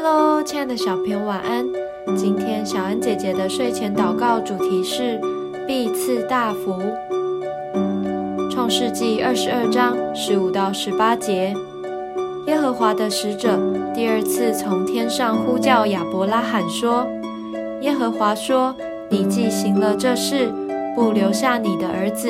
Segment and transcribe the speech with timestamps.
[0.00, 1.66] Hello，亲爱的小朋友，晚安。
[2.16, 5.20] 今天小恩姐姐的睡前祷告主题是
[5.66, 6.80] 必赐大福。
[8.48, 11.52] 创世纪二十二章十五到十八节，
[12.46, 13.58] 耶和华的使者
[13.92, 17.04] 第二次从天上呼叫亚伯拉罕说
[17.82, 18.72] ：“耶和华说，
[19.10, 20.48] 你既行了这事，
[20.94, 22.28] 不留下你的儿子，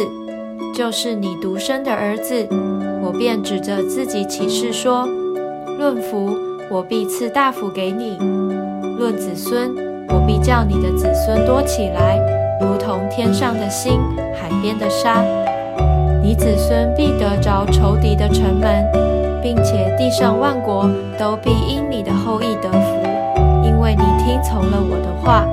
[0.73, 2.49] 就是你独生的儿子，
[3.03, 5.07] 我便指着自己起誓说：
[5.79, 6.35] 论福，
[6.71, 8.19] 我必赐大福给你；
[8.99, 9.75] 论子孙，
[10.09, 12.19] 我必叫你的子孙多起来，
[12.61, 13.99] 如同天上的星，
[14.35, 15.25] 海边的沙。
[16.23, 18.85] 你子孙必得着仇敌的城门，
[19.43, 23.03] 并且地上万国都必因你的后裔得福，
[23.65, 25.47] 因为你听从了我的话。”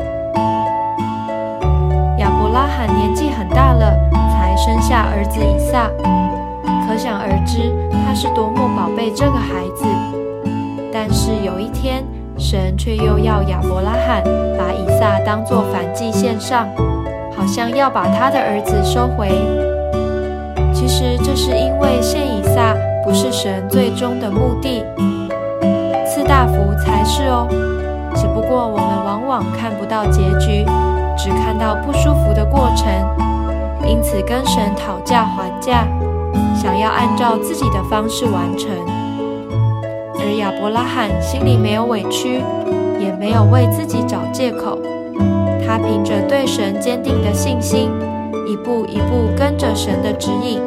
[2.19, 3.97] 亚伯拉罕年纪很大了，
[4.33, 5.89] 才生下儿子以撒，
[6.85, 7.71] 可想而知
[8.05, 9.85] 他是多么宝贝这个孩子。
[10.97, 12.05] 但是有一天，
[12.37, 14.23] 神却又要亚伯拉罕
[14.57, 16.69] 把以撒当作反祭献上，
[17.35, 19.27] 好像要把他的儿子收回。
[20.73, 24.85] 其实这是因为献以撒不是神最终的目的，
[26.07, 27.45] 赐大福才是哦。
[28.15, 30.65] 只不过我们往往看不到结局。
[31.17, 32.87] 只看到不舒服的过程，
[33.85, 35.85] 因此跟神讨价还价，
[36.55, 38.69] 想要按照自己的方式完成。
[40.25, 42.41] 而亚伯拉罕心里没有委屈，
[42.99, 44.79] 也没有为自己找借口，
[45.65, 47.91] 他凭着对神坚定的信心，
[48.47, 50.59] 一步一步跟着神的指引，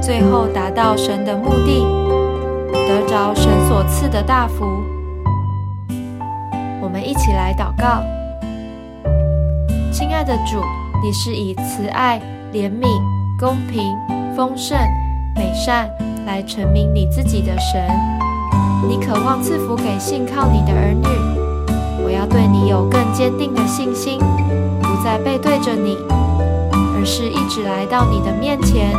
[0.00, 1.84] 最后达到神的目的，
[2.86, 4.64] 得着神所赐的大福。
[6.80, 8.00] 我们一起来祷告。
[9.90, 10.60] 亲爱的主，
[11.02, 12.20] 你是以慈爱、
[12.52, 12.86] 怜悯、
[13.40, 13.96] 公平、
[14.36, 14.78] 丰盛、
[15.34, 15.90] 美善
[16.26, 17.82] 来成名你自己的神。
[18.88, 21.06] 你渴望赐福给信靠你的儿女。
[22.04, 24.18] 我要对你有更坚定的信心，
[24.82, 25.96] 不再背对着你，
[26.96, 28.92] 而是一直来到你的面前，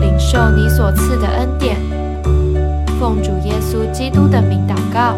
[0.00, 1.76] 领受你所赐的恩典。
[2.98, 5.14] 奉主耶稣基督的名祷告。